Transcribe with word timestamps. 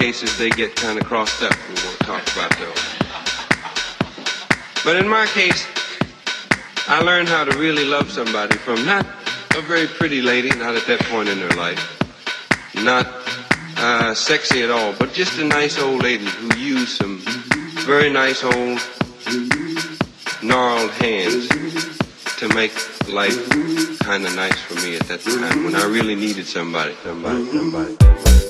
cases 0.00 0.38
they 0.38 0.50
get 0.50 0.74
kind 0.76 0.98
of 0.98 1.04
crossed 1.04 1.42
up. 1.42 1.54
We 1.68 1.74
won't 1.84 1.98
talk 2.00 2.22
about 2.32 2.50
those. 2.58 2.82
But 4.82 4.96
in 4.96 5.06
my 5.06 5.26
case, 5.26 5.66
I 6.88 7.00
learned 7.02 7.28
how 7.28 7.44
to 7.44 7.56
really 7.58 7.84
love 7.84 8.10
somebody 8.10 8.56
from 8.56 8.84
not 8.86 9.06
a 9.56 9.60
very 9.60 9.86
pretty 9.86 10.22
lady, 10.22 10.48
not 10.48 10.74
at 10.74 10.86
that 10.86 11.00
point 11.04 11.28
in 11.28 11.38
their 11.38 11.50
life, 11.50 11.82
not 12.74 13.06
uh, 13.76 14.14
sexy 14.14 14.62
at 14.62 14.70
all, 14.70 14.94
but 14.98 15.12
just 15.12 15.38
a 15.38 15.44
nice 15.44 15.78
old 15.78 16.02
lady 16.02 16.24
who 16.24 16.56
used 16.56 16.96
some 16.96 17.18
very 17.86 18.10
nice 18.10 18.42
old 18.42 18.80
gnarled 20.42 20.90
hands 20.92 21.99
to 22.40 22.48
make 22.54 22.72
life 23.06 23.50
kind 23.98 24.24
of 24.24 24.34
nice 24.34 24.58
for 24.62 24.72
me 24.76 24.96
at 24.96 25.02
that 25.02 25.20
time 25.20 25.62
when 25.62 25.74
I 25.74 25.84
really 25.84 26.14
needed 26.14 26.46
somebody, 26.46 26.94
somebody, 27.02 27.44
somebody. 27.50 28.49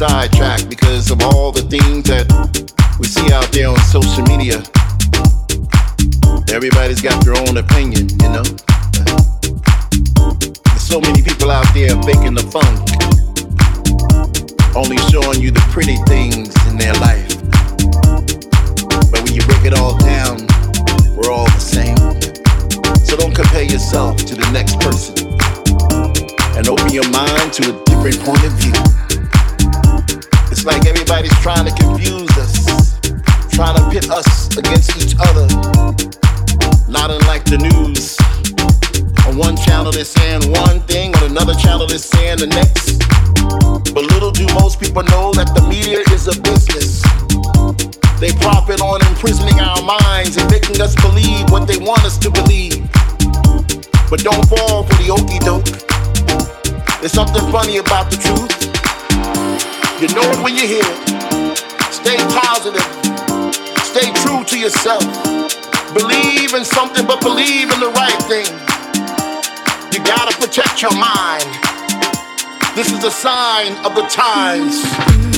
sidetracked 0.00 0.70
because 0.70 1.10
of 1.10 1.20
all 1.20 1.52
the 1.52 1.60
things 1.60 2.08
that 2.08 2.24
we 2.98 3.04
see 3.04 3.30
out 3.34 3.44
there 3.52 3.68
on 3.68 3.76
social 3.92 4.24
media. 4.24 4.56
Everybody's 6.48 7.02
got 7.02 7.22
their 7.22 7.36
own 7.36 7.60
opinion, 7.60 8.08
you 8.08 8.30
know. 8.32 8.40
There's 10.72 10.88
so 10.88 11.04
many 11.04 11.20
people 11.20 11.50
out 11.50 11.68
there 11.76 11.92
faking 12.00 12.32
the 12.32 12.48
funk, 12.48 12.80
only 14.72 14.96
showing 15.12 15.36
you 15.36 15.52
the 15.52 15.60
pretty 15.68 16.00
things 16.08 16.48
in 16.64 16.80
their 16.80 16.96
life. 16.96 17.28
But 19.12 19.20
when 19.20 19.36
you 19.36 19.44
break 19.44 19.68
it 19.68 19.76
all 19.76 20.00
down, 20.00 20.48
we're 21.12 21.28
all 21.28 21.44
the 21.44 21.60
same. 21.60 22.00
So 23.04 23.20
don't 23.20 23.36
compare 23.36 23.68
yourself 23.68 24.16
to 24.16 24.34
the 24.34 24.48
next 24.48 24.80
person 24.80 25.28
and 26.56 26.64
open 26.72 26.88
your 26.88 27.04
mind 27.12 27.52
to 27.60 27.68
a 27.68 27.76
different 27.84 28.16
point 28.24 28.48
of 28.48 28.52
view. 28.56 28.99
Imprisoning 49.20 49.60
our 49.60 49.82
minds 49.82 50.38
and 50.38 50.50
making 50.50 50.80
us 50.80 50.94
believe 50.94 51.50
what 51.50 51.68
they 51.68 51.76
want 51.76 52.02
us 52.04 52.16
to 52.16 52.30
believe. 52.30 52.80
But 54.08 54.24
don't 54.24 54.48
fall 54.48 54.82
for 54.82 54.96
the 54.96 55.12
okey 55.12 55.38
doke. 55.44 55.68
There's 57.00 57.12
something 57.12 57.44
funny 57.52 57.76
about 57.76 58.10
the 58.10 58.16
truth. 58.16 58.48
You 60.00 60.08
know 60.16 60.24
it 60.24 60.42
when 60.42 60.56
you 60.56 60.66
hear 60.66 60.80
it. 60.82 61.58
Stay 61.92 62.16
positive. 62.32 62.80
Stay 63.84 64.08
true 64.24 64.42
to 64.42 64.58
yourself. 64.58 65.04
Believe 65.92 66.54
in 66.54 66.64
something, 66.64 67.06
but 67.06 67.20
believe 67.20 67.70
in 67.70 67.78
the 67.78 67.92
right 67.92 68.22
thing. 68.24 68.48
You 69.92 70.02
gotta 70.02 70.34
protect 70.40 70.80
your 70.80 70.96
mind. 70.96 71.44
This 72.74 72.90
is 72.90 73.04
a 73.04 73.10
sign 73.10 73.76
of 73.84 73.94
the 73.94 74.06
times. 74.08 75.29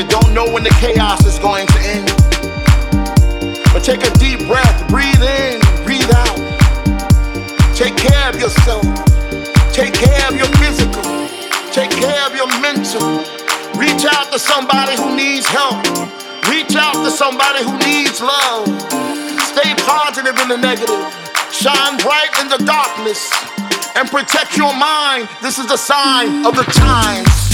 You 0.00 0.06
don't 0.08 0.32
know 0.32 0.50
when 0.50 0.64
the 0.64 0.72
chaos 0.80 1.26
is 1.26 1.38
going 1.38 1.66
to 1.66 1.78
end. 1.84 2.08
But 3.68 3.84
take 3.84 4.00
a 4.00 4.10
deep 4.16 4.40
breath, 4.48 4.88
breathe 4.88 5.20
in, 5.20 5.60
breathe 5.84 6.08
out. 6.08 6.40
Take 7.76 7.96
care 8.00 8.30
of 8.30 8.40
yourself, 8.40 8.80
take 9.76 9.92
care 9.92 10.24
of 10.24 10.36
your 10.40 10.48
physical, 10.56 11.04
take 11.76 11.90
care 11.90 12.24
of 12.24 12.32
your 12.34 12.48
mental. 12.64 13.20
Reach 13.76 14.08
out 14.08 14.32
to 14.32 14.38
somebody 14.38 14.96
who 14.96 15.14
needs 15.14 15.46
help, 15.46 15.84
reach 16.48 16.74
out 16.76 16.96
to 17.04 17.10
somebody 17.10 17.62
who 17.62 17.76
needs 17.84 18.22
love. 18.22 18.68
Stay 19.52 19.74
positive 19.84 20.38
in 20.40 20.48
the 20.48 20.56
negative, 20.56 21.04
shine 21.52 21.98
bright 22.00 22.32
in 22.40 22.48
the 22.48 22.64
darkness 22.64 23.20
and 23.96 24.08
protect 24.08 24.56
your 24.56 24.72
mind. 24.72 25.28
This 25.42 25.58
is 25.58 25.66
the 25.66 25.76
sign 25.76 26.46
of 26.46 26.56
the 26.56 26.64
times. 26.72 27.49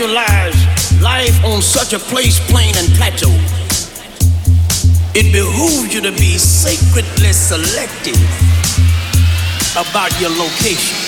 Realize 0.00 0.24
actualize 0.24 1.00
life 1.02 1.44
on 1.44 1.62
such 1.62 1.92
a 1.92 1.98
place, 1.98 2.40
plain 2.50 2.74
and 2.76 2.88
plateau, 2.94 3.30
it 5.14 5.32
behooves 5.32 5.94
you 5.94 6.00
to 6.00 6.10
be 6.12 6.36
sacredly 6.38 7.32
selective 7.32 8.16
about 9.76 10.10
your 10.20 10.30
location. 10.30 11.03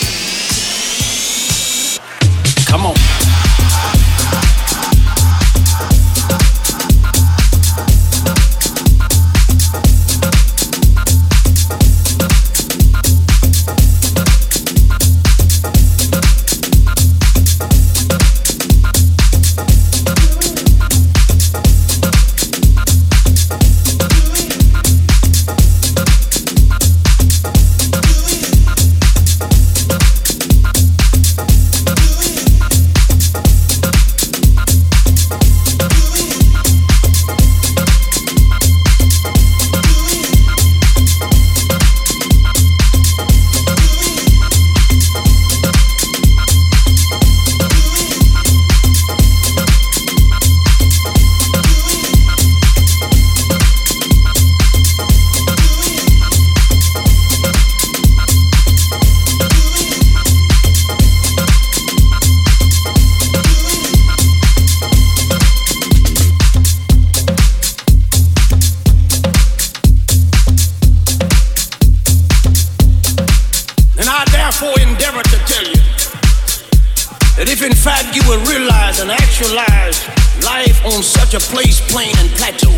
on 80.97 81.03
such 81.03 81.35
a 81.35 81.41
place, 81.53 81.81
plain 81.93 82.15
and 82.17 82.31
plateau. 82.31 82.73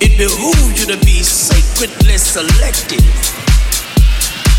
It 0.00 0.16
behooves 0.16 0.80
you 0.80 0.86
to 0.94 1.04
be 1.04 1.22
sacredly 1.22 2.16
selective 2.16 3.04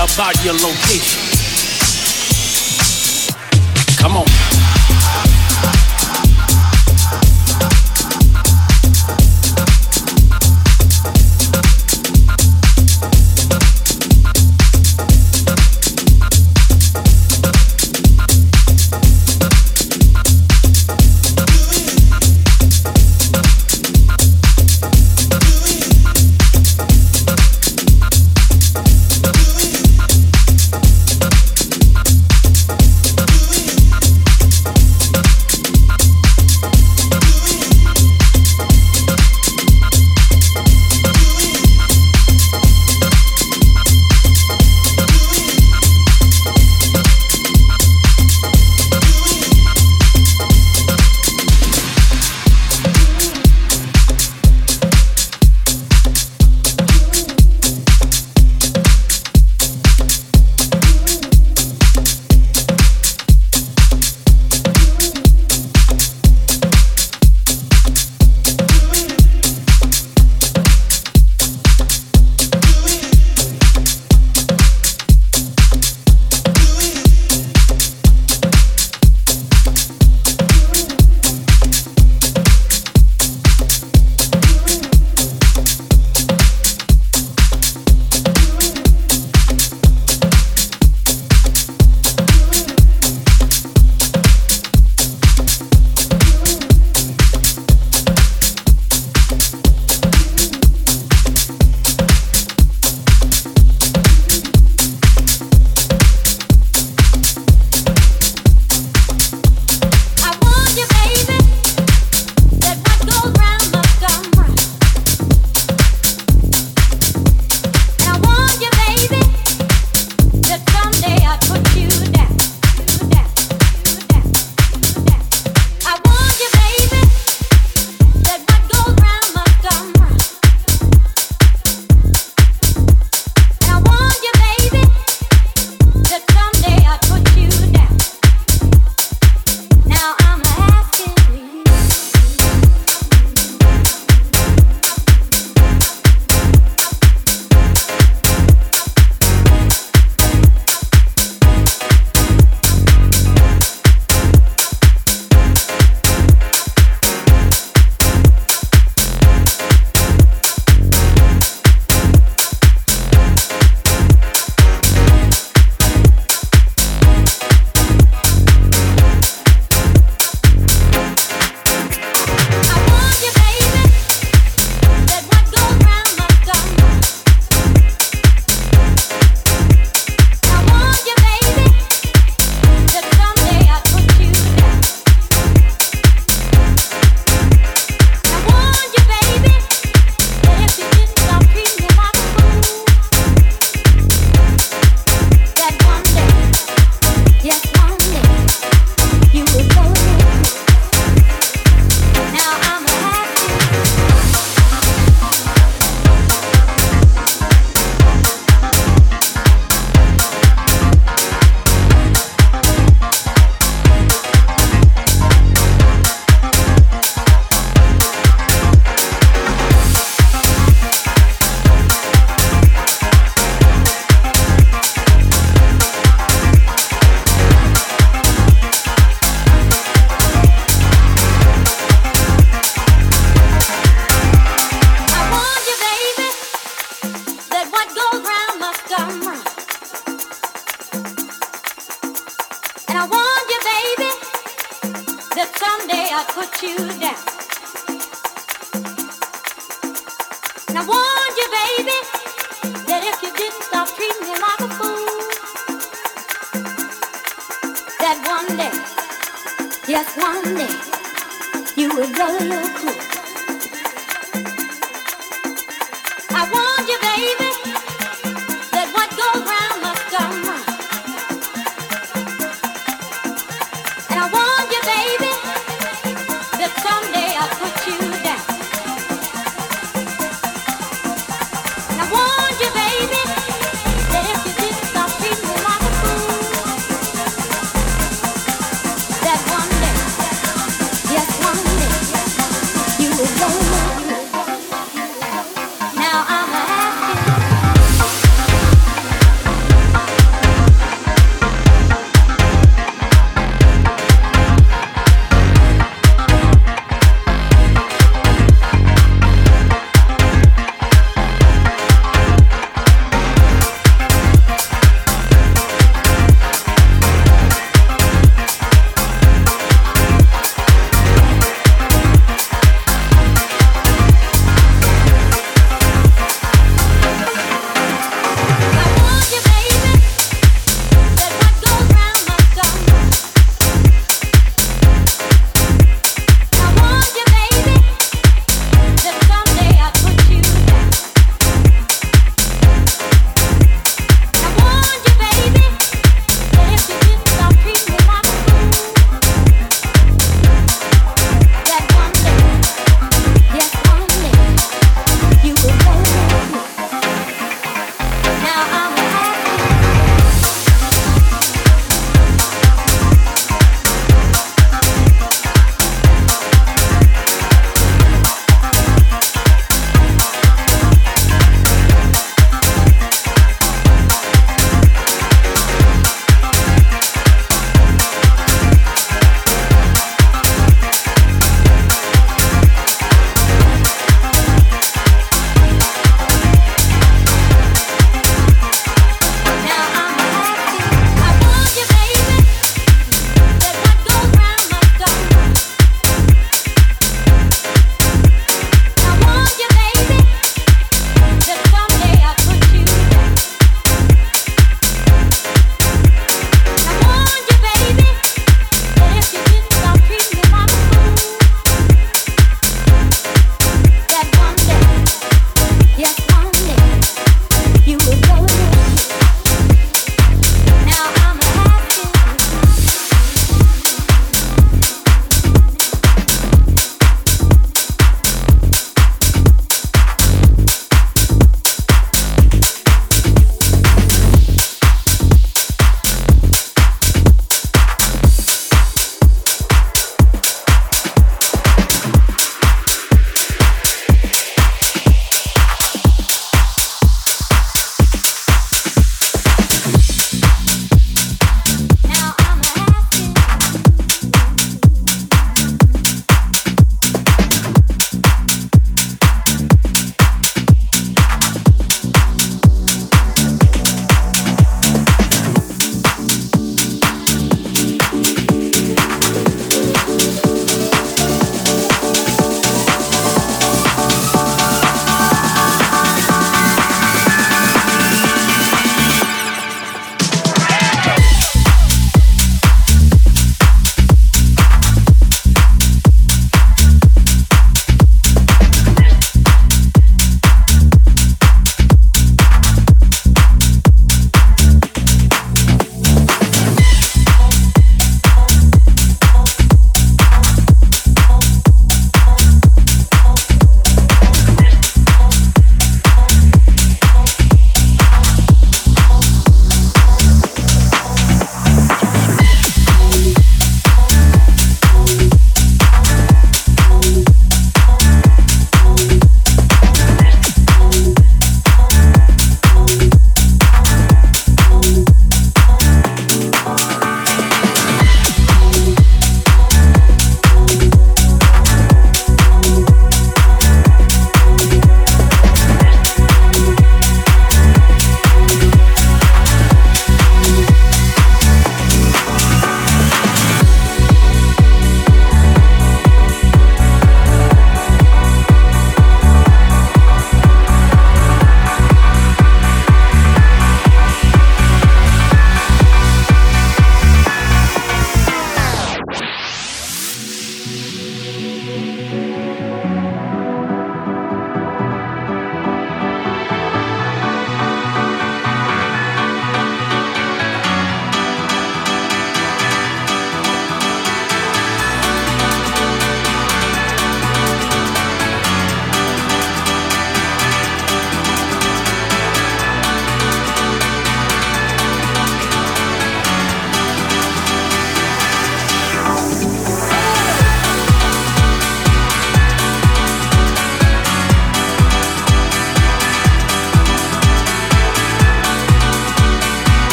about 0.00 0.34
your 0.44 0.54
location. 0.54 1.22
Come 3.96 4.16
on. 4.16 5.37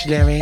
Dictionary 0.00 0.39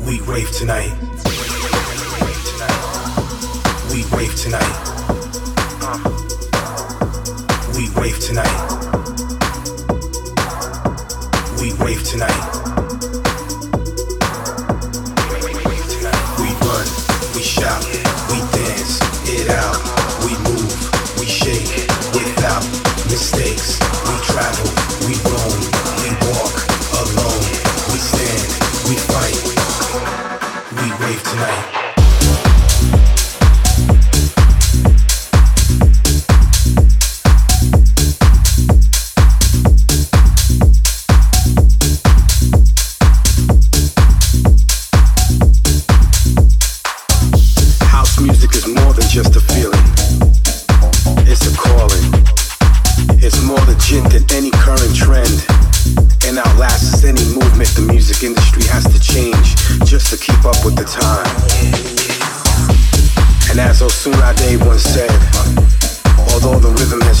wave 0.00 0.50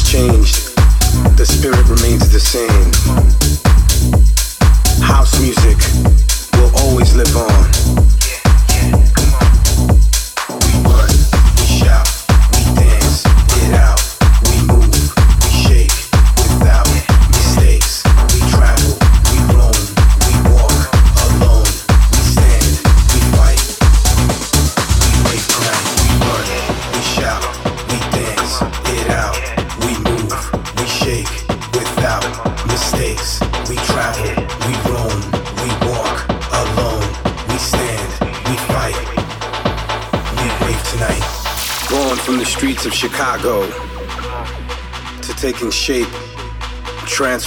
changed, 0.08 0.74
the 1.36 1.44
spirit 1.44 1.86
remains 1.86 2.30
the 2.30 2.40
same. 2.40 2.87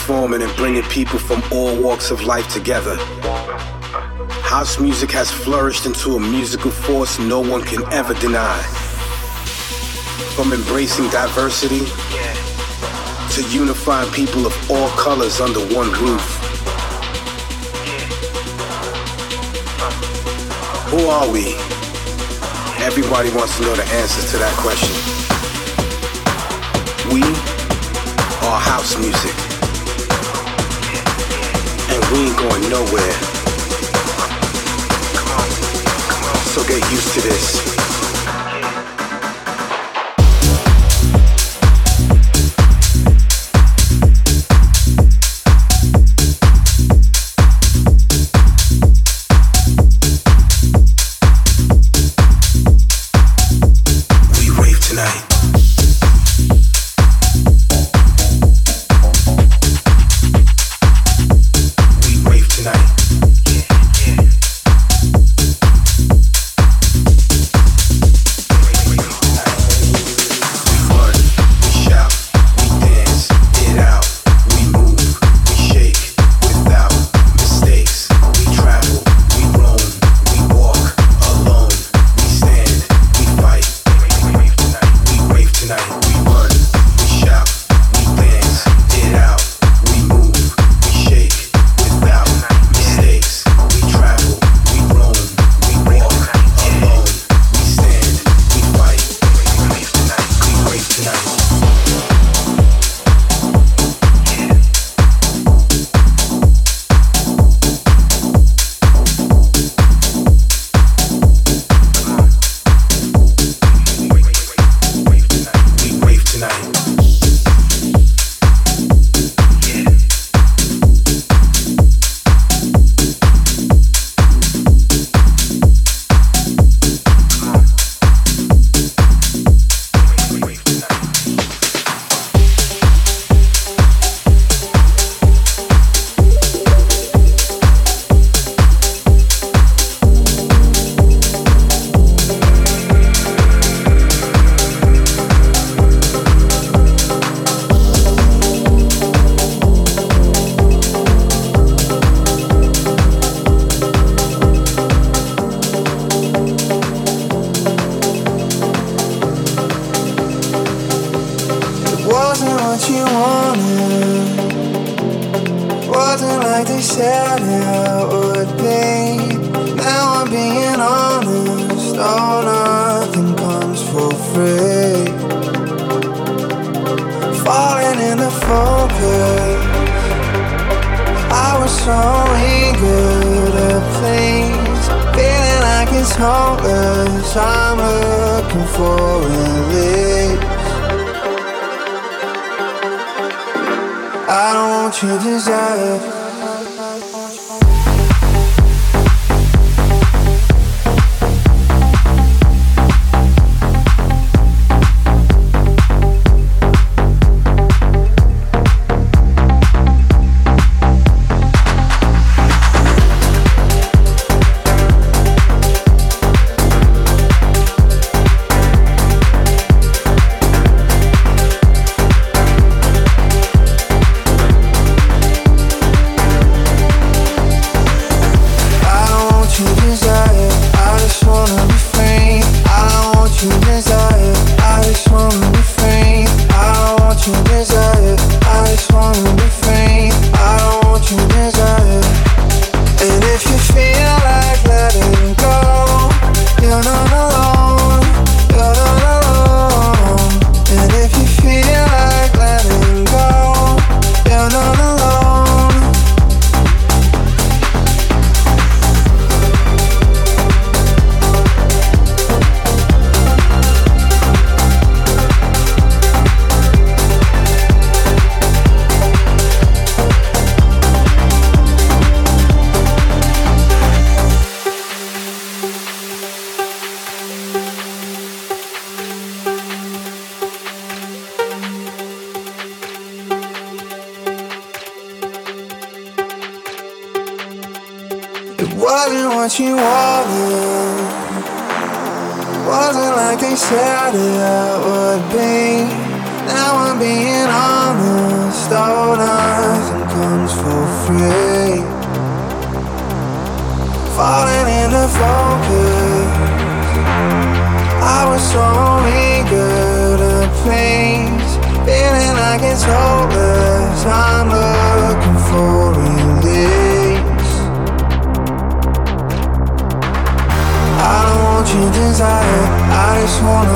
Transforming 0.01 0.41
and 0.41 0.55
bringing 0.55 0.83
people 0.83 1.19
from 1.19 1.43
all 1.51 1.79
walks 1.79 2.09
of 2.09 2.23
life 2.23 2.47
together. 2.51 2.95
House 4.41 4.79
music 4.79 5.11
has 5.11 5.29
flourished 5.29 5.85
into 5.85 6.15
a 6.15 6.19
musical 6.19 6.71
force 6.71 7.19
no 7.19 7.39
one 7.39 7.61
can 7.61 7.83
ever 7.93 8.15
deny. 8.15 8.57
From 10.35 10.53
embracing 10.53 11.07
diversity 11.09 11.85
to 13.35 13.47
unifying 13.55 14.11
people 14.11 14.47
of 14.47 14.71
all 14.71 14.89
colors 14.89 15.39
under 15.39 15.59
one 15.75 15.91
roof. 15.91 16.25
Who 20.89 21.05
are 21.09 21.31
we? 21.31 21.53
Everybody 22.83 23.29
wants 23.35 23.55
to 23.57 23.63
know 23.63 23.75
the 23.75 23.85
answers 24.01 24.31
to 24.31 24.37
that 24.37 24.55
question. 24.57 24.95
We 27.13 27.21
are 28.47 28.59
house 28.59 28.97
music 28.97 29.50
we 32.11 32.19
ain't 32.19 32.37
going 32.37 32.69
nowhere. 32.69 33.13
So 36.51 36.61
get 36.67 36.91
used 36.91 37.13
to 37.13 37.21
this. 37.21 37.70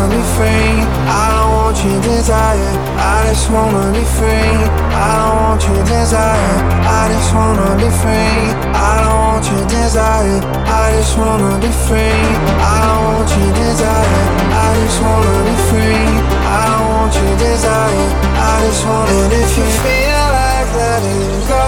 Wanna 0.06 0.18
be 0.18 0.24
free. 0.38 0.86
I 1.10 1.26
don't 1.34 1.52
want 1.56 1.78
your 1.84 2.02
desire. 2.02 2.74
I 2.98 3.26
just 3.30 3.50
wanna 3.50 3.92
be 3.92 4.04
free. 4.18 4.54
I 4.94 5.12
don't 5.22 5.38
want 5.42 5.62
your 5.66 5.84
desire. 5.86 6.58
I 6.86 7.10
just 7.14 7.34
wanna 7.34 7.76
be 7.82 7.90
free. 8.02 8.38
I 8.74 9.02
don't 9.02 9.20
want 9.26 9.46
your 9.50 9.66
desire. 9.68 10.40
I 10.70 10.86
just 10.98 11.18
wanna 11.18 11.58
be 11.60 11.72
free. 11.86 12.22
I 12.62 12.78
don't 12.86 13.04
want 13.10 13.30
your 13.38 13.52
desire. 13.54 14.26
I 14.54 14.70
just 14.82 15.00
wanna 15.02 15.36
be 15.48 15.56
free. 15.70 16.06
I 16.54 16.64
don't 16.70 16.88
want 16.94 17.14
your 17.16 17.36
desire. 17.38 18.10
I 18.50 18.54
just 18.66 18.86
want 18.86 19.10
And 19.10 19.34
if 19.34 19.58
you 19.58 19.68
feel 19.84 20.26
like 20.40 20.70
letting 20.82 21.34
go, 21.50 21.66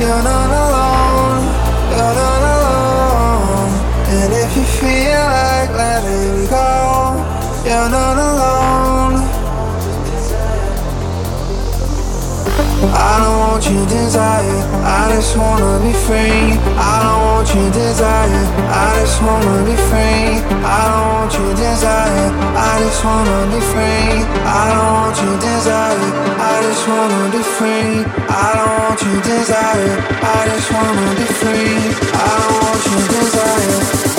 you're 0.00 0.22
not 0.30 0.50
alone. 0.64 1.42
You're 1.90 2.14
not 2.16 2.40
alone. 2.40 2.55
And 4.26 4.34
if 4.34 4.56
you 4.56 4.64
feel 4.82 5.22
like 5.38 5.70
letting 5.70 6.50
go, 6.50 7.14
you're 7.62 7.88
not 7.94 8.18
alone. 8.18 9.22
I 12.90 13.22
don't 13.22 13.38
want 13.38 13.62
your 13.70 13.86
desire, 13.86 14.62
I 14.82 15.14
just 15.14 15.36
wanna 15.38 15.78
be 15.78 15.92
free. 15.94 16.58
I 16.74 17.06
don't 17.06 17.22
want 17.22 17.54
your 17.54 17.70
desire, 17.70 18.46
I 18.66 18.98
just 18.98 19.22
wanna 19.22 19.62
be 19.62 19.76
free. 19.86 20.42
I 20.58 20.82
don't 20.90 21.06
want 21.14 21.32
your 21.38 21.54
desire, 21.54 22.26
I 22.58 22.82
just 22.82 23.04
wanna 23.06 23.46
be 23.54 23.60
free. 23.70 24.26
I 24.42 24.62
don't 24.74 24.90
want 25.06 25.16
your 25.22 25.38
desire, 25.38 26.10
I 26.50 26.54
just 26.66 26.82
wanna 26.90 27.30
be 27.30 27.42
free. 27.54 28.02
I 28.26 28.46
don't 28.58 28.74
want 28.82 28.98
your 29.06 29.22
desire, 29.22 29.94
I 30.18 30.50
just 30.50 30.68
wanna 30.74 31.14
be 31.14 31.26
free. 31.38 31.78
I 32.10 32.26
don't 32.42 32.58
want 32.66 32.82
your 32.90 33.06
desire. 33.14 34.15